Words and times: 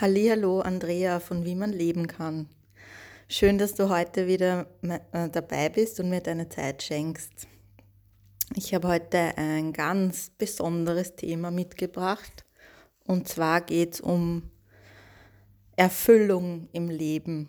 Hallo, 0.00 0.60
Andrea 0.60 1.18
von 1.18 1.44
Wie 1.44 1.56
man 1.56 1.72
leben 1.72 2.06
kann. 2.06 2.46
Schön, 3.28 3.58
dass 3.58 3.74
du 3.74 3.88
heute 3.88 4.28
wieder 4.28 4.68
äh, 4.82 5.28
dabei 5.28 5.70
bist 5.70 5.98
und 5.98 6.08
mir 6.08 6.20
deine 6.20 6.48
Zeit 6.48 6.84
schenkst. 6.84 7.48
Ich 8.54 8.74
habe 8.74 8.86
heute 8.86 9.36
ein 9.36 9.72
ganz 9.72 10.30
besonderes 10.38 11.16
Thema 11.16 11.50
mitgebracht. 11.50 12.44
Und 13.06 13.26
zwar 13.26 13.60
geht 13.60 13.94
es 13.94 14.00
um 14.00 14.48
Erfüllung 15.74 16.68
im 16.70 16.90
Leben. 16.90 17.48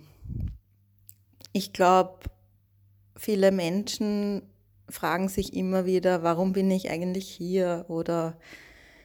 Ich 1.53 1.71
glaube, 1.71 2.31
viele 3.15 3.51
Menschen 3.51 4.41
fragen 4.89 5.29
sich 5.29 5.53
immer 5.53 5.85
wieder, 5.85 6.23
warum 6.23 6.53
bin 6.53 6.71
ich 6.71 6.89
eigentlich 6.89 7.29
hier? 7.29 7.85
Oder 7.89 8.39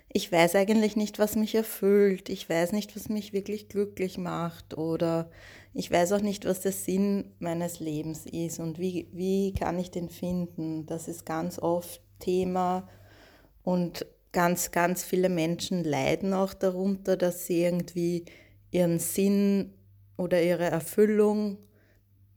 ich 0.09 0.31
weiß 0.31 0.55
eigentlich 0.55 0.97
nicht, 0.97 1.19
was 1.19 1.35
mich 1.35 1.55
erfüllt, 1.55 2.29
ich 2.29 2.49
weiß 2.49 2.73
nicht, 2.73 2.95
was 2.95 3.09
mich 3.09 3.33
wirklich 3.33 3.69
glücklich 3.69 4.19
macht 4.19 4.77
oder 4.77 5.31
ich 5.73 5.91
weiß 5.91 6.13
auch 6.13 6.21
nicht, 6.21 6.45
was 6.45 6.61
der 6.61 6.73
Sinn 6.73 7.33
meines 7.41 7.81
Lebens 7.81 8.27
ist 8.27 8.61
und 8.61 8.79
wie, 8.79 9.09
wie 9.13 9.53
kann 9.55 9.79
ich 9.79 9.91
den 9.91 10.09
finden. 10.09 10.87
Das 10.87 11.09
ist 11.09 11.27
ganz 11.27 11.59
oft 11.59 12.01
Thema 12.21 12.89
und 13.65 14.07
ganz, 14.31 14.71
ganz 14.71 15.03
viele 15.03 15.29
Menschen 15.29 15.83
leiden 15.83 16.33
auch 16.33 16.55
darunter, 16.55 17.17
dass 17.17 17.47
sie 17.47 17.63
irgendwie 17.63 18.25
ihren 18.71 19.01
Sinn 19.01 19.75
oder 20.17 20.43
ihre 20.43 20.67
Erfüllung 20.67 21.59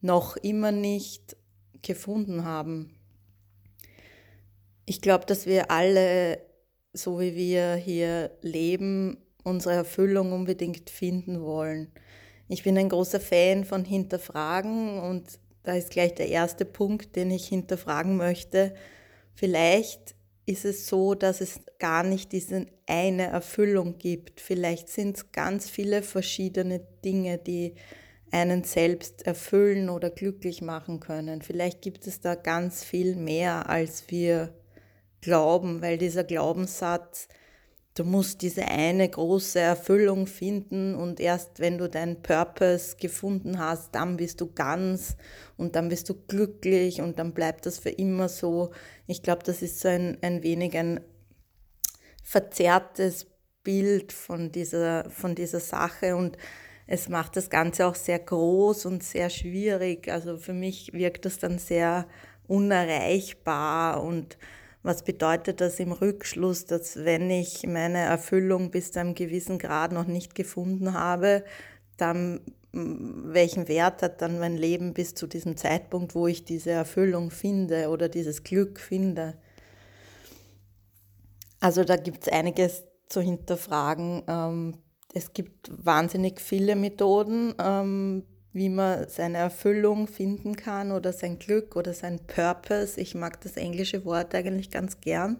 noch 0.01 0.35
immer 0.37 0.71
nicht 0.71 1.35
gefunden 1.81 2.43
haben. 2.43 2.95
Ich 4.85 5.01
glaube, 5.01 5.25
dass 5.25 5.45
wir 5.45 5.69
alle 5.69 6.46
so 6.97 7.19
wie 7.19 7.35
wir 7.35 7.75
hier 7.75 8.31
leben, 8.41 9.17
unsere 9.43 9.75
Erfüllung 9.75 10.33
unbedingt 10.33 10.89
finden 10.89 11.41
wollen. 11.41 11.91
Ich 12.49 12.63
bin 12.63 12.77
ein 12.77 12.89
großer 12.89 13.19
Fan 13.19 13.65
von 13.65 13.85
Hinterfragen 13.85 14.99
und 14.99 15.39
da 15.63 15.75
ist 15.75 15.91
gleich 15.91 16.15
der 16.15 16.29
erste 16.29 16.65
Punkt, 16.65 17.15
den 17.15 17.31
ich 17.31 17.47
hinterfragen 17.47 18.15
möchte. 18.15 18.73
Vielleicht 19.35 20.15
ist 20.45 20.63
es 20.63 20.87
so, 20.87 21.13
dass 21.13 21.41
es 21.41 21.59
gar 21.77 22.03
nicht 22.03 22.31
diese 22.31 22.67
eine 22.87 23.27
Erfüllung 23.27 23.97
gibt. 23.97 24.39
Vielleicht 24.39 24.89
sind 24.89 25.17
es 25.17 25.31
ganz 25.33 25.69
viele 25.69 26.01
verschiedene 26.01 26.79
Dinge, 27.03 27.37
die 27.37 27.75
einen 28.31 28.63
selbst 28.63 29.27
erfüllen 29.27 29.89
oder 29.89 30.09
glücklich 30.09 30.61
machen 30.61 31.01
können. 31.01 31.41
Vielleicht 31.41 31.81
gibt 31.81 32.07
es 32.07 32.21
da 32.21 32.35
ganz 32.35 32.83
viel 32.83 33.15
mehr, 33.15 33.69
als 33.69 34.05
wir 34.07 34.53
glauben, 35.21 35.81
weil 35.81 35.97
dieser 35.97 36.23
Glaubenssatz, 36.23 37.27
du 37.95 38.03
musst 38.03 38.41
diese 38.41 38.65
eine 38.65 39.09
große 39.09 39.59
Erfüllung 39.59 40.27
finden 40.27 40.95
und 40.95 41.19
erst 41.19 41.59
wenn 41.59 41.77
du 41.77 41.89
deinen 41.89 42.21
Purpose 42.21 42.95
gefunden 42.97 43.59
hast, 43.59 43.95
dann 43.95 44.17
bist 44.17 44.41
du 44.41 44.53
ganz 44.53 45.17
und 45.57 45.75
dann 45.75 45.89
bist 45.89 46.07
du 46.09 46.13
glücklich 46.13 47.01
und 47.01 47.17
dann 47.17 47.33
bleibt 47.33 47.65
das 47.65 47.79
für 47.79 47.89
immer 47.89 48.29
so. 48.29 48.71
Ich 49.07 49.23
glaube, 49.23 49.43
das 49.43 49.61
ist 49.61 49.79
so 49.79 49.87
ein, 49.87 50.17
ein 50.21 50.43
wenig 50.43 50.77
ein 50.77 50.99
verzerrtes 52.23 53.25
Bild 53.63 54.13
von 54.13 54.51
dieser, 54.51 55.09
von 55.09 55.33
dieser 55.33 55.59
Sache 55.59 56.15
und 56.15 56.37
es 56.87 57.09
macht 57.09 57.35
das 57.35 57.49
Ganze 57.49 57.85
auch 57.85 57.95
sehr 57.95 58.19
groß 58.19 58.85
und 58.85 59.03
sehr 59.03 59.29
schwierig. 59.29 60.09
Also 60.09 60.37
für 60.37 60.53
mich 60.53 60.93
wirkt 60.93 61.25
das 61.25 61.37
dann 61.37 61.59
sehr 61.59 62.07
unerreichbar 62.47 64.01
und 64.03 64.37
was 64.83 65.03
bedeutet 65.03 65.61
das 65.61 65.79
im 65.79 65.91
Rückschluss, 65.91 66.65
dass 66.65 67.03
wenn 67.03 67.29
ich 67.29 67.65
meine 67.67 67.99
Erfüllung 67.99 68.71
bis 68.71 68.91
zu 68.91 68.99
einem 68.99 69.15
gewissen 69.15 69.59
Grad 69.59 69.91
noch 69.91 70.05
nicht 70.05 70.35
gefunden 70.35 70.93
habe, 70.93 71.43
dann 71.97 72.41
welchen 72.71 73.67
Wert 73.67 74.01
hat 74.01 74.21
dann 74.21 74.39
mein 74.39 74.55
Leben 74.55 74.93
bis 74.93 75.15
zu 75.15 75.27
diesem 75.27 75.57
Zeitpunkt, 75.57 76.15
wo 76.15 76.27
ich 76.27 76.45
diese 76.45 76.71
Erfüllung 76.71 77.31
finde 77.31 77.89
oder 77.89 78.09
dieses 78.09 78.43
Glück 78.43 78.79
finde? 78.79 79.35
Also 81.59 81.83
da 81.83 81.95
gibt 81.95 82.23
es 82.23 82.33
einiges 82.33 82.83
zu 83.07 83.21
hinterfragen. 83.21 84.23
Ähm, 84.27 84.77
es 85.13 85.33
gibt 85.33 85.71
wahnsinnig 85.83 86.39
viele 86.39 86.75
Methoden, 86.75 87.55
ähm, 87.59 88.23
wie 88.57 88.69
man 88.69 89.07
seine 89.07 89.37
Erfüllung 89.37 90.07
finden 90.07 90.55
kann 90.55 90.91
oder 90.91 91.13
sein 91.13 91.39
Glück 91.39 91.75
oder 91.75 91.93
sein 91.93 92.19
Purpose. 92.27 92.99
Ich 92.99 93.15
mag 93.15 93.39
das 93.41 93.55
englische 93.55 94.03
Wort 94.03 94.35
eigentlich 94.35 94.71
ganz 94.71 94.99
gern. 94.99 95.39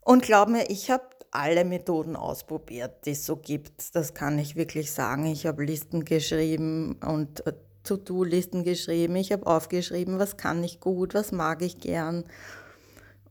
Und 0.00 0.22
glaub 0.22 0.48
mir, 0.48 0.68
ich 0.68 0.90
habe 0.90 1.04
alle 1.30 1.64
Methoden 1.64 2.16
ausprobiert, 2.16 3.06
die 3.06 3.12
es 3.12 3.24
so 3.24 3.36
gibt. 3.36 3.94
Das 3.94 4.12
kann 4.12 4.38
ich 4.38 4.56
wirklich 4.56 4.92
sagen. 4.92 5.24
Ich 5.26 5.46
habe 5.46 5.64
Listen 5.64 6.04
geschrieben 6.04 6.96
und 7.06 7.46
äh, 7.46 7.52
To-Do-Listen 7.84 8.64
geschrieben. 8.64 9.16
Ich 9.16 9.32
habe 9.32 9.46
aufgeschrieben, 9.46 10.18
was 10.18 10.36
kann 10.36 10.62
ich 10.62 10.80
gut, 10.80 11.14
was 11.14 11.32
mag 11.32 11.62
ich 11.62 11.78
gern 11.78 12.24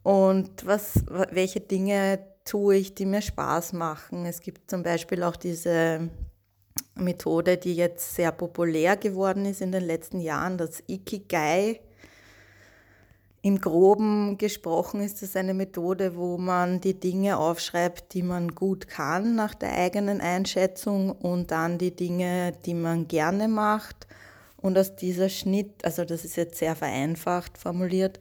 und 0.03 0.65
was, 0.65 1.03
welche 1.31 1.59
Dinge 1.59 2.19
tue 2.43 2.77
ich, 2.77 2.95
die 2.95 3.05
mir 3.05 3.21
Spaß 3.21 3.73
machen. 3.73 4.25
Es 4.25 4.41
gibt 4.41 4.69
zum 4.69 4.83
Beispiel 4.83 5.23
auch 5.23 5.35
diese 5.35 6.09
Methode, 7.01 7.57
die 7.57 7.75
jetzt 7.75 8.15
sehr 8.15 8.31
populär 8.31 8.97
geworden 8.97 9.45
ist 9.45 9.61
in 9.61 9.71
den 9.71 9.83
letzten 9.83 10.19
Jahren, 10.19 10.57
das 10.57 10.83
Ikigai. 10.87 11.81
Im 13.43 13.59
groben 13.59 14.37
gesprochen 14.37 15.01
ist 15.01 15.23
es 15.23 15.35
eine 15.35 15.55
Methode, 15.55 16.15
wo 16.15 16.37
man 16.37 16.79
die 16.79 16.99
Dinge 16.99 17.37
aufschreibt, 17.37 18.13
die 18.13 18.21
man 18.21 18.53
gut 18.53 18.87
kann 18.87 19.35
nach 19.35 19.55
der 19.55 19.73
eigenen 19.73 20.21
Einschätzung 20.21 21.11
und 21.11 21.49
dann 21.49 21.79
die 21.79 21.95
Dinge, 21.95 22.53
die 22.65 22.75
man 22.75 23.07
gerne 23.07 23.47
macht. 23.47 24.07
Und 24.57 24.77
aus 24.77 24.95
dieser 24.95 25.29
Schnitt, 25.29 25.83
also 25.83 26.05
das 26.05 26.23
ist 26.23 26.35
jetzt 26.35 26.59
sehr 26.59 26.75
vereinfacht 26.75 27.57
formuliert, 27.57 28.19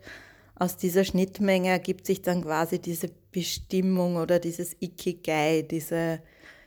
aus 0.61 0.77
dieser 0.77 1.05
Schnittmenge 1.05 1.69
ergibt 1.69 2.07
sich 2.07 2.23
dann 2.23 2.43
quasi 2.43 2.79
diese 2.79 3.09
Bestimmung 3.33 4.17
oder 4.17 4.39
dieses 4.39 4.75
Ikigai, 4.81 5.63
diese 5.63 6.21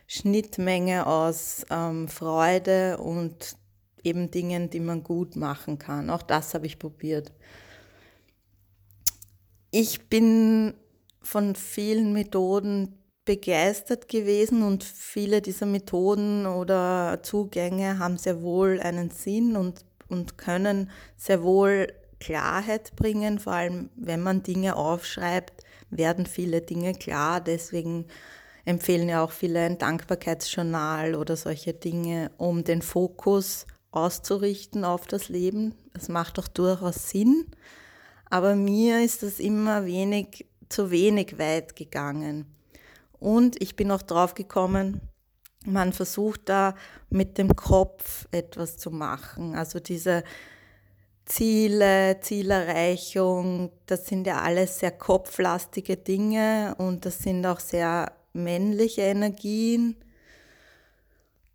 Schnittmenge 0.06 1.06
aus 1.06 1.64
ähm, 1.70 2.08
Freude 2.08 2.98
und 2.98 3.56
eben 4.02 4.30
Dingen, 4.30 4.70
die 4.70 4.80
man 4.80 5.02
gut 5.02 5.36
machen 5.36 5.78
kann. 5.78 6.10
Auch 6.10 6.22
das 6.22 6.54
habe 6.54 6.66
ich 6.66 6.78
probiert. 6.78 7.32
Ich 9.70 10.08
bin 10.08 10.74
von 11.22 11.56
vielen 11.56 12.12
Methoden 12.12 12.98
begeistert 13.24 14.08
gewesen 14.08 14.62
und 14.62 14.84
viele 14.84 15.40
dieser 15.40 15.66
Methoden 15.66 16.46
oder 16.46 17.20
Zugänge 17.22 17.98
haben 17.98 18.18
sehr 18.18 18.42
wohl 18.42 18.78
einen 18.80 19.10
Sinn 19.10 19.56
und, 19.56 19.84
und 20.08 20.36
können 20.36 20.90
sehr 21.16 21.42
wohl 21.42 21.88
Klarheit 22.20 22.94
bringen. 22.96 23.38
Vor 23.38 23.54
allem, 23.54 23.90
wenn 23.96 24.20
man 24.20 24.42
Dinge 24.42 24.76
aufschreibt, 24.76 25.64
werden 25.90 26.26
viele 26.26 26.60
Dinge 26.60 26.94
klar. 26.94 27.40
Deswegen 27.40 28.06
empfehlen 28.64 29.08
ja 29.08 29.22
auch 29.22 29.30
viele 29.30 29.60
ein 29.60 29.78
Dankbarkeitsjournal 29.78 31.14
oder 31.14 31.36
solche 31.36 31.74
Dinge, 31.74 32.30
um 32.38 32.64
den 32.64 32.82
Fokus 32.82 33.66
auszurichten 33.90 34.84
auf 34.84 35.06
das 35.06 35.28
Leben. 35.28 35.74
Das 35.92 36.08
macht 36.08 36.38
doch 36.38 36.48
durchaus 36.48 37.10
Sinn. 37.10 37.46
Aber 38.30 38.56
mir 38.56 39.04
ist 39.04 39.22
das 39.22 39.38
immer 39.38 39.86
wenig, 39.86 40.46
zu 40.68 40.90
wenig 40.90 41.38
weit 41.38 41.76
gegangen. 41.76 42.46
Und 43.20 43.60
ich 43.62 43.76
bin 43.76 43.90
auch 43.90 44.02
drauf 44.02 44.34
gekommen, 44.34 45.00
man 45.66 45.92
versucht 45.92 46.48
da 46.48 46.74
mit 47.10 47.38
dem 47.38 47.56
Kopf 47.56 48.26
etwas 48.32 48.76
zu 48.76 48.90
machen. 48.90 49.54
Also 49.54 49.80
diese 49.80 50.24
Ziele, 51.24 52.20
Zielerreichung, 52.20 53.70
das 53.86 54.06
sind 54.06 54.26
ja 54.26 54.42
alles 54.42 54.80
sehr 54.80 54.90
kopflastige 54.90 55.96
Dinge 55.96 56.74
und 56.76 57.06
das 57.06 57.18
sind 57.18 57.46
auch 57.46 57.60
sehr 57.60 58.12
männliche 58.34 59.02
Energien, 59.02 59.96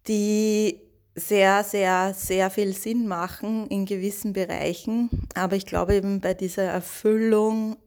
die 0.08 0.81
sehr, 1.16 1.64
sehr, 1.64 2.14
sehr 2.14 2.50
viel 2.50 2.74
Sinn 2.74 3.08
machen 3.08 3.68
in 3.68 3.86
gewissen 3.86 4.34
Bereichen. 4.34 5.10
Aber 5.36 5.56
ich 5.56 5.66
glaube 5.66 5.96
eben 5.96 6.22
bei 6.22 6.34
dieser 6.34 6.64
Erfüllung 6.64 7.78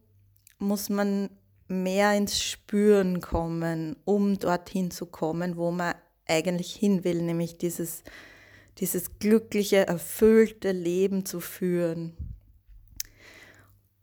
muss 0.59 0.89
man 0.89 1.29
mehr 1.67 2.15
ins 2.15 2.41
Spüren 2.41 3.19
kommen, 3.19 3.95
um 4.05 4.39
dorthin 4.39 4.91
zu 4.91 5.07
kommen, 5.07 5.57
wo 5.57 5.71
man 5.71 5.95
eigentlich 6.27 6.73
hin 6.73 7.03
will, 7.03 7.21
nämlich 7.21 7.57
dieses, 7.57 8.03
dieses 8.77 9.19
glückliche, 9.19 9.87
erfüllte 9.87 10.71
Leben 10.71 11.25
zu 11.25 11.39
führen. 11.39 12.15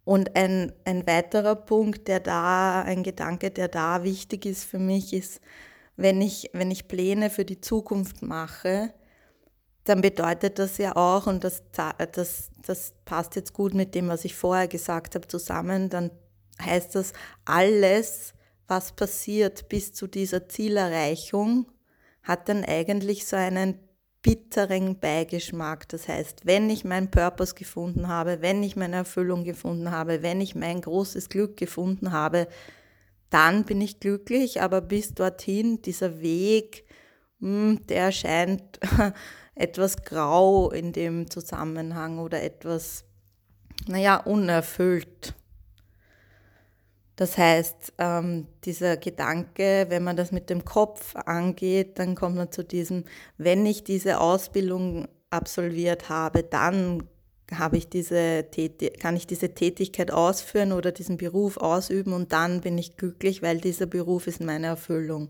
Und 0.05 0.37
ein, 0.37 0.73
ein 0.85 1.06
weiterer 1.06 1.55
Punkt, 1.55 2.08
der 2.08 2.20
da, 2.20 2.82
ein 2.82 3.02
Gedanke, 3.02 3.50
der 3.50 3.69
da 3.69 4.02
wichtig 4.02 4.47
ist 4.47 4.64
für 4.64 4.79
mich, 4.79 5.12
ist, 5.12 5.41
wenn 5.97 6.20
ich, 6.20 6.50
wenn 6.52 6.70
ich 6.70 6.88
Pläne 6.88 7.31
für 7.31 7.44
die 7.44 7.61
Zukunft 7.61 8.23
mache, 8.23 8.93
dann 9.85 10.00
bedeutet 10.00 10.58
das 10.58 10.79
ja 10.79 10.97
auch, 10.97 11.26
und 11.26 11.44
das, 11.44 11.62
das, 12.12 12.50
das 12.64 12.94
passt 13.05 13.37
jetzt 13.37 13.52
gut 13.52 13.75
mit 13.75 13.94
dem, 13.94 14.08
was 14.08 14.25
ich 14.25 14.35
vorher 14.35 14.69
gesagt 14.69 15.14
habe, 15.14 15.26
zusammen, 15.26 15.88
dann 15.91 16.11
heißt 16.61 16.94
das, 16.94 17.12
alles, 17.44 18.35
was 18.69 18.93
passiert 18.93 19.69
bis 19.69 19.93
zu 19.93 20.06
dieser 20.06 20.49
Zielerreichung, 20.49 21.67
hat 22.23 22.49
dann 22.49 22.64
eigentlich 22.64 23.26
so 23.26 23.37
einen 23.37 23.79
bitteren 24.23 24.99
Beigeschmack. 24.99 25.89
Das 25.89 26.09
heißt, 26.09 26.45
wenn 26.45 26.69
ich 26.71 26.85
meinen 26.85 27.11
Purpose 27.11 27.55
gefunden 27.55 28.09
habe, 28.09 28.43
wenn 28.43 28.63
ich 28.63 28.77
meine 28.77 28.97
Erfüllung 28.97 29.45
gefunden 29.45 29.91
habe, 29.91 30.23
wenn 30.23 30.41
ich 30.41 30.55
mein 30.55 30.81
großes 30.81 31.29
Glück 31.29 31.57
gefunden 31.57 32.13
habe, 32.13 32.49
dann 33.31 33.65
bin 33.65 33.81
ich 33.81 34.01
glücklich, 34.01 34.61
aber 34.61 34.81
bis 34.81 35.15
dorthin, 35.15 35.81
dieser 35.83 36.21
Weg, 36.21 36.85
hm, 37.41 37.87
der 37.89 38.05
erscheint 38.07 38.81
etwas 39.55 40.03
grau 40.03 40.71
in 40.71 40.93
dem 40.93 41.31
Zusammenhang 41.31 42.19
oder 42.19 42.43
etwas, 42.43 43.05
naja, 43.87 44.17
unerfüllt. 44.17 45.35
Das 47.21 47.37
heißt, 47.37 47.93
ähm, 47.99 48.47
dieser 48.65 48.97
Gedanke, 48.97 49.85
wenn 49.91 50.03
man 50.03 50.17
das 50.17 50.33
mit 50.33 50.49
dem 50.49 50.65
Kopf 50.65 51.15
angeht, 51.17 51.99
dann 51.99 52.15
kommt 52.15 52.37
man 52.37 52.51
zu 52.51 52.65
diesem, 52.65 53.05
wenn 53.37 53.67
ich 53.67 53.85
diese 53.85 54.21
Ausbildung 54.21 55.07
absolviert 55.29 56.09
habe, 56.09 56.43
dann 56.43 57.03
habe 57.53 57.77
ich 57.77 57.91
diese 57.91 58.47
kann 59.01 59.17
ich 59.17 59.27
diese 59.27 59.51
Tätigkeit 59.51 60.11
ausführen 60.11 60.73
oder 60.73 60.93
diesen 60.93 61.19
Beruf 61.19 61.59
ausüben 61.59 62.15
und 62.15 62.33
dann 62.33 62.63
bin 62.63 62.79
ich 62.79 62.97
glücklich, 62.97 63.43
weil 63.43 63.59
dieser 63.59 63.85
Beruf 63.85 64.27
ist 64.27 64.41
meine 64.41 64.69
Erfüllung. 64.69 65.29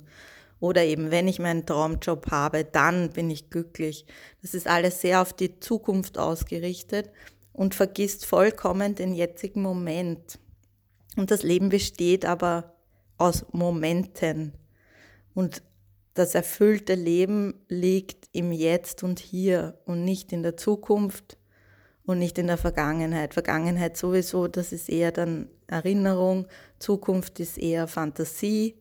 Oder 0.61 0.85
eben, 0.85 1.11
wenn 1.11 1.27
ich 1.27 1.41
meinen 1.41 1.67
Traumjob 1.67 2.31
habe, 2.31 2.63
dann 2.63 3.11
bin 3.11 3.31
ich 3.31 3.51
glücklich. 3.51 4.07
Das 4.43 4.55
ist 4.55 4.69
alles 4.69 5.01
sehr 5.01 5.23
auf 5.23 5.33
die 5.33 5.59
Zukunft 5.59 6.19
ausgerichtet 6.19 7.11
und 7.53 7.75
vergisst 7.75 8.27
vollkommen 8.27 8.95
den 8.95 9.13
jetzigen 9.13 9.63
Moment. 9.63 10.39
Und 11.17 11.31
das 11.31 11.43
Leben 11.43 11.69
besteht 11.69 12.25
aber 12.25 12.75
aus 13.19 13.45
Momenten. 13.53 14.55
Und 15.35 15.63
das 16.15 16.35
erfüllte 16.35 16.95
Leben 16.95 17.55
liegt 17.69 18.29
im 18.33 18.53
Jetzt 18.53 19.03
und 19.03 19.19
hier 19.19 19.79
und 19.85 20.05
nicht 20.05 20.33
in 20.33 20.43
der 20.43 20.57
Zukunft 20.57 21.37
und 22.05 22.19
nicht 22.19 22.39
in 22.39 22.47
der 22.47 22.59
Vergangenheit. 22.59 23.35
Vergangenheit 23.35 23.97
sowieso, 23.97 24.49
das 24.49 24.73
ist 24.73 24.89
eher 24.89 25.13
dann 25.13 25.49
Erinnerung, 25.67 26.47
Zukunft 26.79 27.39
ist 27.41 27.59
eher 27.59 27.87
Fantasie. 27.87 28.77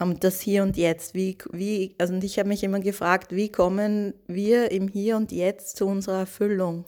Und 0.00 0.22
das 0.22 0.40
Hier 0.40 0.62
und 0.62 0.76
Jetzt, 0.76 1.14
wie, 1.14 1.36
wie, 1.52 1.94
also 1.98 2.14
ich 2.14 2.38
habe 2.38 2.48
mich 2.48 2.62
immer 2.62 2.80
gefragt, 2.80 3.34
wie 3.34 3.50
kommen 3.50 4.14
wir 4.26 4.70
im 4.70 4.88
Hier 4.88 5.16
und 5.16 5.32
Jetzt 5.32 5.76
zu 5.76 5.86
unserer 5.86 6.20
Erfüllung? 6.20 6.84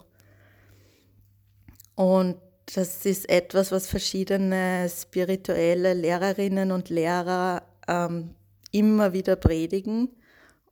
Und 1.97 2.37
das 2.76 3.05
ist 3.06 3.28
etwas, 3.28 3.72
was 3.72 3.87
verschiedene 3.87 4.88
spirituelle 4.88 5.94
Lehrerinnen 5.94 6.72
und 6.72 6.88
Lehrer 6.88 7.62
ähm, 7.88 8.34
immer 8.70 9.12
wieder 9.12 9.37
predigen. 9.37 10.11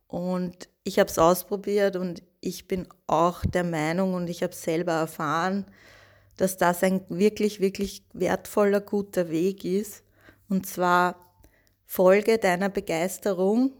Und 0.07 0.69
ich 0.83 0.99
habe 0.99 1.09
es 1.09 1.19
ausprobiert 1.19 1.95
und 1.95 2.23
ich 2.41 2.67
bin 2.67 2.87
auch 3.07 3.45
der 3.45 3.63
Meinung 3.63 4.13
und 4.13 4.29
ich 4.29 4.43
habe 4.43 4.55
selber 4.55 4.93
erfahren, 4.93 5.65
dass 6.37 6.57
das 6.57 6.83
ein 6.83 7.01
wirklich, 7.09 7.59
wirklich 7.59 8.03
wertvoller, 8.13 8.81
guter 8.81 9.29
Weg 9.29 9.65
ist. 9.65 10.03
Und 10.47 10.65
zwar 10.65 11.15
folge 11.85 12.37
deiner 12.37 12.69
Begeisterung, 12.69 13.73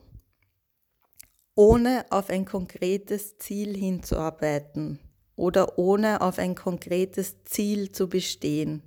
ohne 1.56 2.06
auf 2.10 2.30
ein 2.30 2.45
konkretes 2.45 3.38
Ziel 3.38 3.75
hinzuarbeiten 3.75 5.00
oder 5.40 5.80
ohne 5.80 6.22
auf 6.22 6.38
ein 6.38 6.54
konkretes 6.54 7.44
Ziel 7.46 7.92
zu 7.92 8.10
bestehen. 8.10 8.84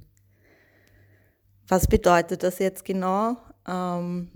Was 1.67 1.87
bedeutet 1.87 2.43
das 2.43 2.59
jetzt 2.59 2.85
genau? 2.85 3.39
Ähm, 3.67 4.31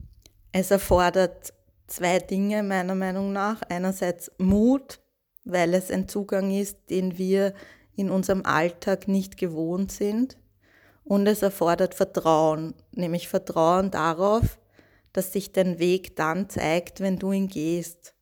es 0.50 0.70
erfordert 0.70 1.52
zwei 1.86 2.18
Dinge 2.18 2.62
meiner 2.62 2.94
Meinung 2.94 3.32
nach. 3.32 3.60
Einerseits 3.68 4.32
Mut, 4.38 5.00
weil 5.44 5.74
es 5.74 5.90
ein 5.90 6.08
Zugang 6.08 6.50
ist, 6.50 6.78
den 6.88 7.18
wir 7.18 7.52
in 7.94 8.10
unserem 8.10 8.46
Alltag 8.46 9.08
nicht 9.08 9.36
gewohnt 9.36 9.92
sind. 9.92 10.38
Und 11.04 11.26
es 11.26 11.42
erfordert 11.42 11.94
Vertrauen, 11.94 12.74
nämlich 12.92 13.28
Vertrauen 13.28 13.90
darauf, 13.90 14.58
dass 15.12 15.32
sich 15.32 15.52
dein 15.52 15.78
Weg 15.78 16.16
dann 16.16 16.48
zeigt, 16.48 17.00
wenn 17.00 17.18
du 17.18 17.32
ihn 17.32 17.48
gehst. 17.48 18.15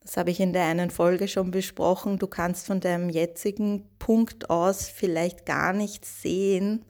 Das 0.00 0.16
habe 0.16 0.30
ich 0.30 0.40
in 0.40 0.52
der 0.52 0.64
einen 0.64 0.90
Folge 0.90 1.28
schon 1.28 1.50
besprochen. 1.50 2.18
Du 2.18 2.26
kannst 2.26 2.66
von 2.66 2.80
deinem 2.80 3.10
jetzigen 3.10 3.86
Punkt 3.98 4.48
aus 4.48 4.88
vielleicht 4.88 5.44
gar 5.44 5.72
nicht 5.72 6.04
sehen, 6.04 6.84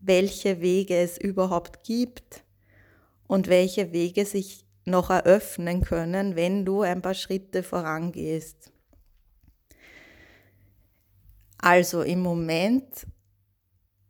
welche 0.00 0.60
Wege 0.60 0.96
es 0.96 1.18
überhaupt 1.18 1.82
gibt 1.82 2.44
und 3.26 3.48
welche 3.48 3.92
Wege 3.92 4.24
sich 4.24 4.64
noch 4.84 5.10
eröffnen 5.10 5.82
können, 5.82 6.36
wenn 6.36 6.64
du 6.64 6.82
ein 6.82 7.02
paar 7.02 7.14
Schritte 7.14 7.64
vorangehst. 7.64 8.70
Also 11.58 12.02
im 12.02 12.20
Moment, 12.20 13.06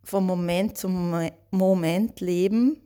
vom 0.03 0.27
Moment 0.27 0.77
zum 0.77 1.31
Moment 1.49 2.19
leben 2.19 2.79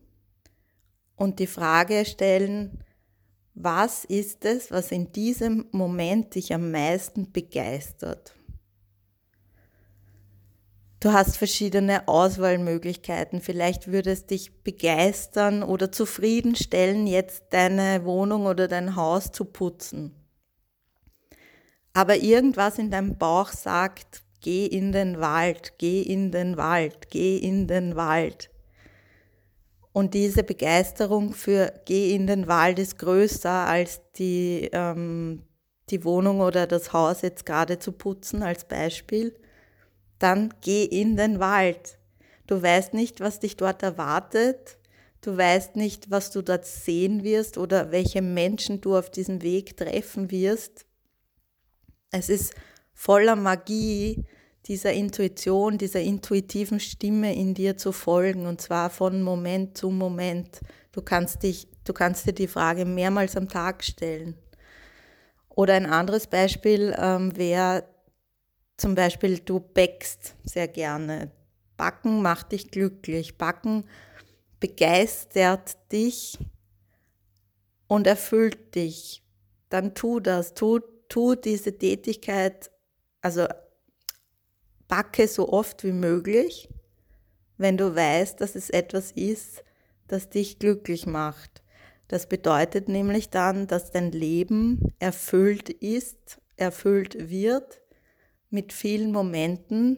und 1.18 1.40
die 1.40 1.48
Frage 1.48 2.06
stellen, 2.06 2.82
was 3.54 4.06
ist 4.06 4.46
es, 4.46 4.72
was 4.72 4.92
in 4.92 5.12
diesem 5.12 5.66
Moment 5.72 6.36
dich 6.36 6.54
am 6.54 6.72
meisten 6.72 7.32
begeistert? 7.32 8.36
Du 11.02 11.12
hast 11.12 11.38
verschiedene 11.38 12.08
Auswahlmöglichkeiten. 12.08 13.42
Vielleicht 13.42 13.88
würde 13.88 14.12
es 14.12 14.28
dich 14.28 14.62
begeistern 14.64 15.64
oder 15.64 15.92
zufriedenstellen, 15.92 17.08
jetzt 17.08 17.46
deine 17.50 18.06
Wohnung 18.06 18.46
oder 18.46 18.68
dein 18.68 18.96
Haus 18.96 19.32
zu 19.32 19.46
putzen. 19.46 20.16
Aber 21.94 22.18
irgendwas 22.18 22.78
in 22.78 22.92
deinem 22.92 23.18
Bauch 23.18 23.50
sagt, 23.50 24.22
geh 24.42 24.68
in 24.68 24.92
den 24.92 25.20
Wald, 25.20 25.80
geh 25.80 26.04
in 26.04 26.32
den 26.32 26.56
Wald, 26.56 27.10
geh 27.10 27.38
in 27.38 27.66
den 27.66 27.96
Wald. 27.96 28.51
Und 29.94 30.14
diese 30.14 30.44
Begeisterung 30.44 31.34
für 31.34 31.74
Geh 31.86 32.16
in 32.16 32.28
den 32.28 32.48
Wald 32.48 32.80
ist 32.80 32.98
größer 32.98 33.50
als 33.50 34.02
die, 34.14 34.70
ähm, 34.72 35.44
die 35.90 36.06
Wohnung 36.06 36.40
oder 36.40 36.66
das 36.66 36.94
Haus 36.94 37.22
jetzt 37.22 37.46
gerade 37.46 37.78
zu 37.78 37.92
putzen 37.92 38.42
als 38.42 38.66
Beispiel. 38.66 39.36
Dann 40.20 40.54
geh 40.62 40.86
in 40.86 41.18
den 41.18 41.40
Wald. 41.40 41.98
Du 42.48 42.62
weißt 42.62 42.94
nicht, 42.94 43.20
was 43.20 43.40
dich 43.40 43.58
dort 43.58 43.84
erwartet. 43.84 44.78
Du 45.22 45.36
weißt 45.36 45.76
nicht, 45.76 46.10
was 46.10 46.32
du 46.32 46.42
dort 46.42 46.66
sehen 46.66 47.24
wirst 47.24 47.58
oder 47.58 47.92
welche 47.92 48.22
Menschen 48.22 48.82
du 48.82 48.96
auf 48.96 49.10
diesem 49.10 49.42
Weg 49.42 49.78
treffen 49.78 50.32
wirst. 50.32 50.86
Es 52.12 52.30
ist 52.30 52.54
voller 52.94 53.36
Magie, 53.36 54.26
dieser 54.68 54.94
Intuition, 54.94 55.78
dieser 55.78 56.02
intuitiven 56.02 56.80
Stimme 56.80 57.36
in 57.36 57.54
dir 57.54 57.78
zu 57.78 57.92
folgen 57.92 58.46
und 58.46 58.62
zwar 58.62 58.90
von 58.90 59.24
Moment 59.24 59.78
zu 59.78 59.90
Moment. 59.90 60.62
Du 60.92 61.02
kannst 61.02 61.44
dich, 61.44 61.68
du 61.84 61.94
kannst 61.94 62.28
dir 62.28 62.34
die 62.34 62.48
Frage 62.48 62.86
mehrmals 62.86 63.36
am 63.36 63.48
Tag 63.48 63.84
stellen. 63.84 64.36
Oder 65.50 65.74
ein 65.74 65.86
anderes 65.86 66.28
Beispiel 66.28 66.96
ähm, 66.98 67.36
wäre 67.36 67.86
zum 68.78 68.96
Beispiel, 68.96 69.40
du 69.40 69.60
backst 69.60 70.36
sehr 70.44 70.68
gerne. 70.68 71.32
Backen 71.78 72.22
macht 72.22 72.52
dich 72.52 72.72
glücklich. 72.72 73.38
Backen 73.38 73.86
begeistert 74.60 75.78
dich 75.92 76.40
und 77.88 78.08
erfüllt 78.08 78.76
dich. 78.76 79.24
Dann 79.70 79.94
tu 79.94 80.20
das, 80.20 80.54
tu, 80.54 80.80
tu 81.10 81.36
diese 81.36 81.78
Tätigkeit, 81.78 82.72
also 83.22 83.48
backe 84.92 85.26
so 85.30 85.48
oft 85.48 85.86
wie 85.86 85.94
möglich, 85.94 86.68
wenn 87.58 87.78
du 87.78 87.96
weißt, 87.96 88.42
dass 88.42 88.56
es 88.56 88.70
etwas 88.70 89.14
ist, 89.14 89.64
das 90.10 90.30
dich 90.30 90.60
glücklich 90.60 91.06
macht. 91.06 91.64
Das 92.10 92.28
bedeutet 92.28 92.90
nämlich 92.90 93.30
dann, 93.30 93.68
dass 93.68 93.92
dein 93.92 94.12
Leben 94.12 94.94
erfüllt 95.00 95.70
ist, 95.70 96.42
erfüllt 96.58 97.30
wird 97.30 97.82
mit 98.50 98.74
vielen 98.74 99.14
Momenten, 99.14 99.98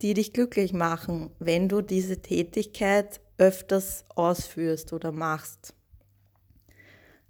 die 0.00 0.14
dich 0.14 0.32
glücklich 0.32 0.72
machen, 0.72 1.30
wenn 1.38 1.68
du 1.68 1.82
diese 1.82 2.22
Tätigkeit 2.22 3.20
öfters 3.36 4.06
ausführst 4.14 4.94
oder 4.94 5.12
machst. 5.12 5.74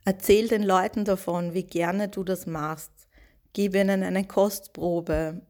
Erzähl 0.05 0.47
den 0.47 0.63
Leuten 0.63 1.05
davon, 1.05 1.53
wie 1.53 1.65
gerne 1.65 2.09
du 2.09 2.23
das 2.23 2.47
machst. 2.47 2.93
Gib 3.55 3.75
ihnen 3.75 4.05
eine 4.05 4.25
Kostprobe 4.25 5.43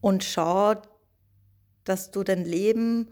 und 0.00 0.24
schau, 0.24 0.74
dass 1.84 2.10
du 2.10 2.22
dein 2.22 2.44
Leben 2.44 3.08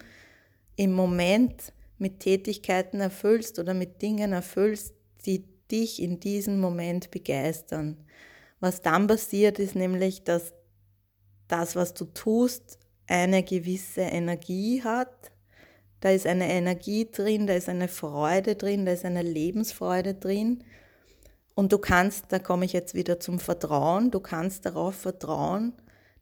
im 0.76 0.92
Moment 0.92 1.72
mit 1.98 2.20
Tätigkeiten 2.20 3.00
erfüllst 3.00 3.58
oder 3.58 3.74
mit 3.74 4.02
Dingen 4.02 4.32
erfüllst, 4.32 4.94
die 5.26 5.44
dich 5.70 6.02
in 6.02 6.20
diesem 6.20 6.60
Moment 6.60 7.10
begeistern. 7.10 7.96
Was 8.60 8.82
dann 8.82 9.06
passiert, 9.06 9.58
ist 9.58 9.74
nämlich, 9.74 10.24
dass 10.24 10.52
das, 11.48 11.76
was 11.76 11.94
du 11.94 12.06
tust, 12.06 12.78
eine 13.06 13.42
gewisse 13.42 14.02
Energie 14.02 14.82
hat. 14.82 15.32
Da 16.00 16.10
ist 16.10 16.26
eine 16.26 16.50
Energie 16.50 17.10
drin, 17.10 17.46
da 17.46 17.54
ist 17.54 17.68
eine 17.68 17.88
Freude 17.88 18.56
drin, 18.56 18.86
da 18.86 18.92
ist 18.92 19.04
eine 19.04 19.22
Lebensfreude 19.22 20.14
drin. 20.14 20.64
Und 21.54 21.72
du 21.72 21.78
kannst, 21.78 22.26
da 22.30 22.38
komme 22.38 22.64
ich 22.64 22.72
jetzt 22.72 22.94
wieder 22.94 23.20
zum 23.20 23.38
Vertrauen, 23.38 24.10
du 24.10 24.20
kannst 24.20 24.66
darauf 24.66 24.96
vertrauen, 24.96 25.72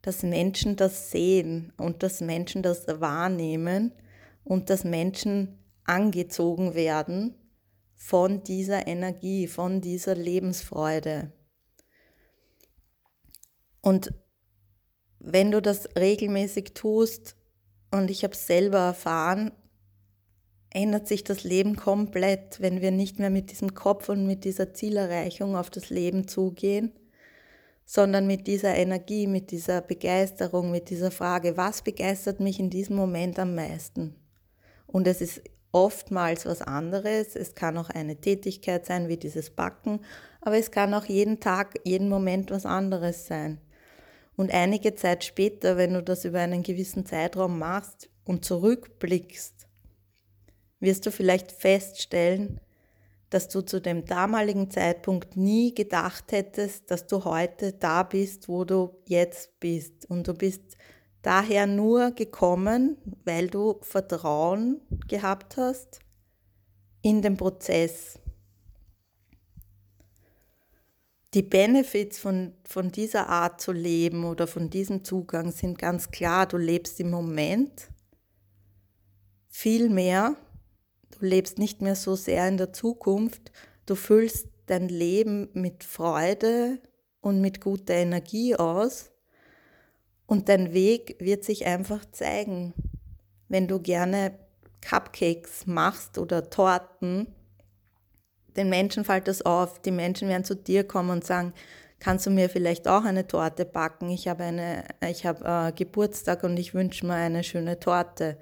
dass 0.02 0.22
Menschen 0.22 0.76
das 0.76 1.10
sehen 1.10 1.72
und 1.76 2.02
dass 2.02 2.20
Menschen 2.20 2.62
das 2.62 2.86
wahrnehmen 2.88 3.92
und 4.44 4.68
dass 4.68 4.84
Menschen 4.84 5.58
angezogen 5.84 6.74
werden 6.74 7.34
von 7.94 8.42
dieser 8.42 8.86
Energie, 8.88 9.46
von 9.46 9.80
dieser 9.80 10.16
Lebensfreude. 10.16 11.32
Und 13.80 14.12
wenn 15.20 15.52
du 15.52 15.62
das 15.62 15.88
regelmäßig 15.96 16.74
tust, 16.74 17.36
und 17.92 18.10
ich 18.10 18.24
habe 18.24 18.34
es 18.34 18.46
selber 18.46 18.78
erfahren, 18.78 19.52
ändert 20.70 21.06
sich 21.06 21.22
das 21.22 21.44
Leben 21.44 21.76
komplett, 21.76 22.60
wenn 22.60 22.80
wir 22.80 22.90
nicht 22.90 23.18
mehr 23.18 23.30
mit 23.30 23.50
diesem 23.50 23.74
Kopf 23.74 24.08
und 24.08 24.26
mit 24.26 24.44
dieser 24.44 24.72
Zielerreichung 24.72 25.54
auf 25.54 25.70
das 25.70 25.90
Leben 25.90 26.26
zugehen, 26.26 26.92
sondern 27.94 28.26
mit 28.26 28.46
dieser 28.46 28.74
Energie, 28.74 29.26
mit 29.26 29.50
dieser 29.50 29.82
Begeisterung, 29.82 30.70
mit 30.70 30.88
dieser 30.88 31.10
Frage, 31.10 31.58
was 31.58 31.82
begeistert 31.82 32.40
mich 32.40 32.58
in 32.58 32.70
diesem 32.70 32.96
Moment 32.96 33.38
am 33.38 33.54
meisten? 33.54 34.16
Und 34.86 35.06
es 35.06 35.20
ist 35.20 35.42
oftmals 35.72 36.46
was 36.46 36.62
anderes. 36.62 37.36
Es 37.36 37.54
kann 37.54 37.76
auch 37.76 37.90
eine 37.90 38.16
Tätigkeit 38.16 38.86
sein, 38.86 39.08
wie 39.08 39.18
dieses 39.18 39.50
Backen, 39.50 40.00
aber 40.40 40.56
es 40.56 40.70
kann 40.70 40.94
auch 40.94 41.04
jeden 41.04 41.38
Tag, 41.38 41.74
jeden 41.84 42.08
Moment 42.08 42.50
was 42.50 42.64
anderes 42.64 43.26
sein. 43.26 43.60
Und 44.36 44.54
einige 44.54 44.94
Zeit 44.94 45.22
später, 45.22 45.76
wenn 45.76 45.92
du 45.92 46.02
das 46.02 46.24
über 46.24 46.40
einen 46.40 46.62
gewissen 46.62 47.04
Zeitraum 47.04 47.58
machst 47.58 48.08
und 48.24 48.42
zurückblickst, 48.42 49.66
wirst 50.80 51.04
du 51.04 51.10
vielleicht 51.10 51.52
feststellen, 51.52 52.58
dass 53.32 53.48
du 53.48 53.62
zu 53.62 53.80
dem 53.80 54.04
damaligen 54.04 54.70
Zeitpunkt 54.70 55.38
nie 55.38 55.74
gedacht 55.74 56.32
hättest, 56.32 56.90
dass 56.90 57.06
du 57.06 57.24
heute 57.24 57.72
da 57.72 58.02
bist, 58.02 58.46
wo 58.46 58.64
du 58.64 58.90
jetzt 59.06 59.58
bist. 59.58 60.04
Und 60.10 60.28
du 60.28 60.34
bist 60.34 60.76
daher 61.22 61.66
nur 61.66 62.10
gekommen, 62.10 62.98
weil 63.24 63.48
du 63.48 63.78
Vertrauen 63.80 64.82
gehabt 65.08 65.56
hast 65.56 66.00
in 67.00 67.22
den 67.22 67.38
Prozess. 67.38 68.18
Die 71.32 71.42
Benefits 71.42 72.18
von, 72.18 72.52
von 72.64 72.92
dieser 72.92 73.30
Art 73.30 73.62
zu 73.62 73.72
leben 73.72 74.24
oder 74.24 74.46
von 74.46 74.68
diesem 74.68 75.04
Zugang 75.04 75.52
sind 75.52 75.78
ganz 75.78 76.10
klar. 76.10 76.44
Du 76.44 76.58
lebst 76.58 77.00
im 77.00 77.08
Moment 77.08 77.88
viel 79.48 79.88
mehr. 79.88 80.36
Du 81.18 81.26
lebst 81.26 81.58
nicht 81.58 81.80
mehr 81.80 81.94
so 81.94 82.16
sehr 82.16 82.48
in 82.48 82.56
der 82.56 82.72
Zukunft. 82.72 83.52
Du 83.86 83.94
füllst 83.94 84.48
dein 84.66 84.88
Leben 84.88 85.48
mit 85.52 85.84
Freude 85.84 86.78
und 87.20 87.40
mit 87.40 87.60
guter 87.60 87.94
Energie 87.94 88.56
aus. 88.56 89.10
Und 90.26 90.48
dein 90.48 90.72
Weg 90.72 91.16
wird 91.18 91.44
sich 91.44 91.66
einfach 91.66 92.04
zeigen. 92.10 92.74
Wenn 93.48 93.68
du 93.68 93.80
gerne 93.80 94.38
Cupcakes 94.80 95.66
machst 95.66 96.18
oder 96.18 96.48
Torten, 96.48 97.26
den 98.56 98.68
Menschen 98.68 99.04
fällt 99.04 99.28
das 99.28 99.42
auf. 99.42 99.80
Die 99.80 99.90
Menschen 99.90 100.28
werden 100.28 100.44
zu 100.44 100.56
dir 100.56 100.84
kommen 100.84 101.10
und 101.10 101.24
sagen, 101.24 101.52
kannst 102.00 102.26
du 102.26 102.30
mir 102.30 102.48
vielleicht 102.48 102.88
auch 102.88 103.04
eine 103.04 103.26
Torte 103.26 103.64
backen? 103.64 104.10
Ich 104.10 104.28
habe, 104.28 104.44
eine, 104.44 104.84
ich 105.08 105.24
habe 105.24 105.44
äh, 105.44 105.72
Geburtstag 105.72 106.44
und 106.44 106.56
ich 106.56 106.74
wünsche 106.74 107.06
mir 107.06 107.14
eine 107.14 107.44
schöne 107.44 107.78
Torte. 107.78 108.38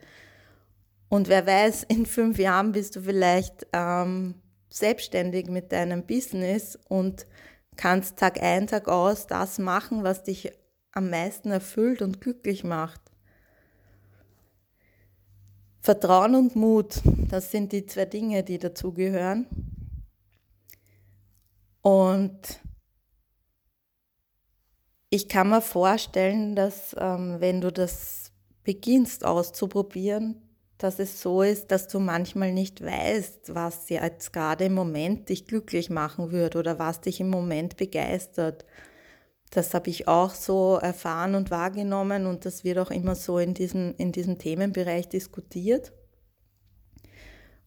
Und 1.11 1.29
wer 1.29 1.47
weiß, 1.47 1.83
in 1.89 2.07
fünf 2.07 2.39
Jahren 2.39 2.73
bist 2.73 2.97
du 2.97 3.03
vielleicht 3.03 3.67
ähm, 3.75 4.37
selbstständig 4.71 5.49
mit 5.49 5.73
deinem 5.73 6.07
Business 6.07 6.79
und 6.89 7.27
kannst 7.77 8.19
Tag 8.19 8.43
ein, 8.43 8.67
Tag 8.67 8.89
aus 8.89 9.27
das 9.27 9.59
machen, 9.59 10.03
was 10.05 10.23
dich 10.23 10.53
am 10.93 11.11
meisten 11.11 11.51
erfüllt 11.51 12.01
und 12.01 12.21
glücklich 12.21 12.65
macht. 12.65 13.01
Vertrauen 15.83 16.35
und 16.35 16.57
Mut, 16.57 17.01
das 17.29 17.51
sind 17.51 17.73
die 17.73 17.87
zwei 17.87 18.05
Dinge, 18.05 18.43
die 18.45 18.59
dazugehören. 18.59 19.47
Und 21.81 22.61
ich 25.09 25.29
kann 25.29 25.49
mir 25.49 25.63
vorstellen, 25.63 26.55
dass 26.55 26.95
ähm, 26.99 27.37
wenn 27.41 27.61
du 27.61 27.73
das 27.73 28.31
beginnst 28.63 29.25
auszuprobieren, 29.25 30.50
dass 30.83 30.99
es 30.99 31.21
so 31.21 31.43
ist, 31.43 31.71
dass 31.71 31.89
du 31.89 32.01
manchmal 32.01 32.53
nicht 32.53 32.83
weißt, 32.83 33.55
was 33.55 33.89
jetzt 33.89 34.33
gerade 34.33 34.65
im 34.65 34.75
Moment 34.75 35.29
dich 35.29 35.47
glücklich 35.47 35.91
machen 35.91 36.33
wird 36.33 36.57
oder 36.57 36.79
was 36.79 37.01
dich 37.01 37.21
im 37.21 37.31
Moment 37.31 37.77
begeistert. 37.77 38.65
Das 39.51 39.75
habe 39.75 39.91
ich 39.91 40.09
auch 40.09 40.35
so 40.35 40.79
erfahren 40.81 41.35
und 41.35 41.51
wahrgenommen 41.51 42.27
und 42.27 42.47
das 42.47 42.65
wird 42.65 42.79
auch 42.79 42.91
immer 42.91 43.15
so 43.15 43.39
in 43.39 43.53
diesem, 43.53 43.95
in 43.99 44.13
diesem 44.13 44.39
Themenbereich 44.39 45.09
diskutiert. 45.09 45.93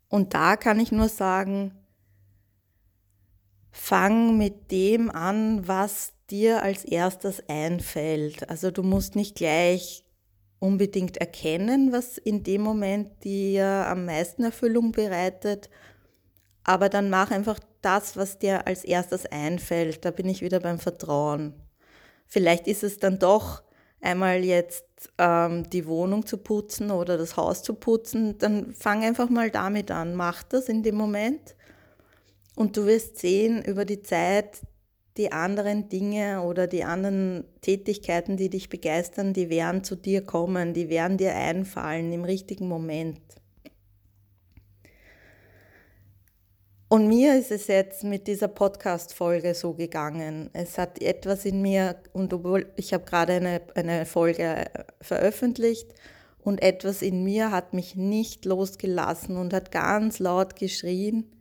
Und 0.08 0.34
da 0.34 0.56
kann 0.56 0.80
ich 0.80 0.92
nur 0.92 1.10
sagen, 1.10 1.74
fang 3.72 4.38
mit 4.38 4.72
dem 4.72 5.10
an, 5.10 5.68
was 5.68 6.14
dir 6.30 6.64
als 6.64 6.86
erstes 6.86 7.44
einfällt. 7.50 8.50
Also 8.50 8.72
du 8.72 8.84
musst 8.84 9.16
nicht 9.16 9.36
gleich 9.36 10.06
unbedingt 10.64 11.18
erkennen, 11.18 11.92
was 11.92 12.18
in 12.18 12.44
dem 12.44 12.62
Moment 12.62 13.26
dir 13.26 13.66
am 13.66 14.06
meisten 14.06 14.46
Erfüllung 14.46 14.94
bereitet, 14.94 15.70
aber 16.64 16.88
dann 16.88 17.10
mach 17.10 17.32
einfach 17.32 17.60
das, 17.82 18.16
was 18.16 18.40
dir 18.40 18.66
als 18.66 18.86
erstes 18.86 19.26
einfällt. 19.26 20.06
Da 20.06 20.12
bin 20.12 20.30
ich 20.30 20.42
wieder 20.42 20.62
beim 20.62 20.80
Vertrauen. 20.80 21.54
Vielleicht 22.28 22.68
ist 22.68 22.82
es 22.82 22.98
dann 22.98 23.20
doch 23.20 23.62
einmal 24.00 24.46
jetzt 24.46 24.86
ähm, 25.18 25.70
die 25.70 25.86
Wohnung 25.86 26.26
zu 26.26 26.38
putzen 26.38 26.92
oder 26.92 27.18
das 27.18 27.36
Haus 27.36 27.62
zu 27.62 27.74
putzen, 27.74 28.38
dann 28.38 28.74
fang 28.74 29.04
einfach 29.04 29.30
mal 29.30 29.52
damit 29.52 29.92
an. 29.92 30.16
Mach 30.16 30.44
das 30.44 30.70
in 30.70 30.82
dem 30.82 30.96
Moment 30.96 31.58
und 32.56 32.78
du 32.78 32.86
wirst 32.86 33.18
sehen 33.18 33.62
über 33.66 33.84
die 33.84 34.02
Zeit, 34.02 34.62
die 35.18 35.32
anderen 35.32 35.90
Dinge 35.90 36.42
oder 36.42 36.68
die 36.68 36.84
anderen 36.84 37.46
Tätigkeiten, 37.62 38.38
die 38.38 38.50
dich 38.50 38.70
begeistern, 38.70 39.34
die 39.34 39.50
werden 39.50 39.84
zu 39.84 39.96
dir 39.96 40.26
kommen, 40.26 40.74
die 40.74 40.90
werden 40.90 41.18
dir 41.18 41.36
einfallen 41.36 42.12
im 42.12 42.24
richtigen 42.24 42.68
Moment. 42.68 43.22
Und 46.90 47.08
mir 47.08 47.36
ist 47.38 47.52
es 47.52 47.68
jetzt 47.68 48.04
mit 48.04 48.28
dieser 48.28 48.48
Podcast-Folge 48.48 49.56
so 49.56 49.74
gegangen. 49.74 50.52
Es 50.54 50.78
hat 50.78 51.02
etwas 51.02 51.44
in 51.44 51.62
mir, 51.62 51.96
und 52.14 52.32
obwohl 52.34 52.72
ich 52.76 52.94
habe 52.94 53.04
gerade 53.04 53.34
eine, 53.34 53.62
eine 53.74 54.06
Folge 54.06 54.66
veröffentlicht, 55.02 55.92
und 56.44 56.62
etwas 56.62 57.02
in 57.02 57.24
mir 57.24 57.52
hat 57.52 57.74
mich 57.74 57.96
nicht 57.96 58.46
losgelassen 58.46 59.38
und 59.38 59.54
hat 59.54 59.72
ganz 59.72 60.20
laut 60.20 60.56
geschrien, 60.56 61.32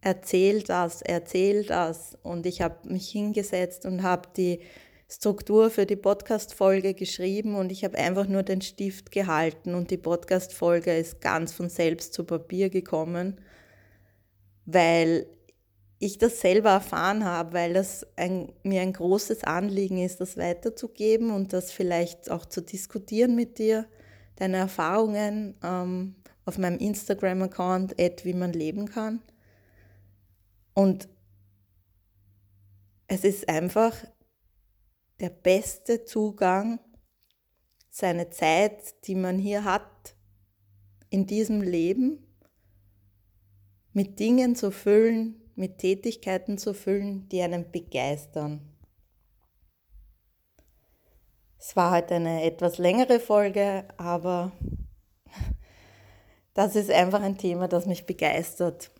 erzähl 0.00 0.62
das, 0.62 1.02
erzähl 1.02 1.64
das. 1.64 2.16
Und 2.22 2.46
ich 2.46 2.62
habe 2.62 2.88
mich 2.88 3.08
hingesetzt 3.08 3.86
und 3.86 4.02
habe 4.02 4.28
die 4.36 4.60
Struktur 5.08 5.70
für 5.70 5.86
die 5.86 5.96
Podcast-Folge 5.96 6.94
geschrieben 6.94 7.54
und 7.54 7.70
ich 7.70 7.84
habe 7.84 7.96
einfach 7.96 8.26
nur 8.26 8.42
den 8.42 8.60
Stift 8.60 9.12
gehalten 9.12 9.76
und 9.76 9.92
die 9.92 9.98
Podcast-Folge 9.98 10.96
ist 10.96 11.20
ganz 11.20 11.52
von 11.52 11.68
selbst 11.68 12.12
zu 12.12 12.24
Papier 12.24 12.70
gekommen, 12.70 13.40
weil 14.64 15.26
ich 16.00 16.18
das 16.18 16.40
selber 16.40 16.70
erfahren 16.70 17.24
habe, 17.24 17.52
weil 17.52 17.72
das 17.72 18.04
ein, 18.16 18.52
mir 18.64 18.82
ein 18.82 18.92
großes 18.92 19.44
Anliegen 19.44 19.98
ist, 19.98 20.20
das 20.20 20.36
weiterzugeben 20.36 21.30
und 21.30 21.52
das 21.52 21.70
vielleicht 21.70 22.28
auch 22.30 22.44
zu 22.44 22.60
diskutieren 22.60 23.36
mit 23.36 23.58
dir, 23.58 23.86
deine 24.34 24.56
Erfahrungen 24.56 25.54
ähm, 25.62 26.16
auf 26.44 26.58
meinem 26.58 26.78
Instagram-Account, 26.78 27.94
wie 27.96 28.34
man 28.34 28.52
leben 28.52 28.86
kann. 28.86 29.22
Und 30.76 31.08
es 33.08 33.24
ist 33.24 33.48
einfach 33.48 33.96
der 35.20 35.30
beste 35.30 36.04
Zugang, 36.04 36.80
seine 37.88 38.28
Zeit, 38.28 39.06
die 39.06 39.14
man 39.14 39.38
hier 39.38 39.64
hat, 39.64 40.14
in 41.08 41.26
diesem 41.26 41.62
Leben, 41.62 42.26
mit 43.94 44.18
Dingen 44.20 44.54
zu 44.54 44.70
füllen, 44.70 45.40
mit 45.54 45.78
Tätigkeiten 45.78 46.58
zu 46.58 46.74
füllen, 46.74 47.26
die 47.30 47.40
einen 47.40 47.72
begeistern. 47.72 48.60
Es 51.58 51.74
war 51.74 51.90
heute 51.90 52.16
eine 52.16 52.42
etwas 52.42 52.76
längere 52.76 53.18
Folge, 53.18 53.88
aber 53.96 54.52
das 56.52 56.76
ist 56.76 56.90
einfach 56.90 57.22
ein 57.22 57.38
Thema, 57.38 57.66
das 57.66 57.86
mich 57.86 58.04
begeistert. 58.04 58.90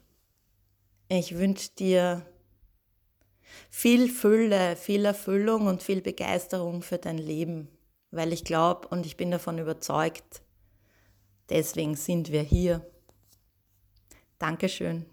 Ich 1.09 1.37
wünsche 1.37 1.71
dir 1.71 2.27
viel 3.71 4.09
Fülle, 4.09 4.77
viel 4.77 5.05
Erfüllung 5.05 5.67
und 5.67 5.83
viel 5.83 6.03
Begeisterung 6.03 6.83
für 6.83 6.99
dein 6.99 7.19
Leben, 7.19 7.69
weil 8.11 8.33
ich 8.33 8.45
glaube 8.45 8.89
und 8.89 9.07
ich 9.07 9.17
bin 9.17 9.31
davon 9.31 9.59
überzeugt, 9.59 10.43
Deswegen 11.49 11.95
sind 11.95 12.33
wir 12.33 12.43
hier. 12.43 12.85
Dankeschön. 14.39 15.07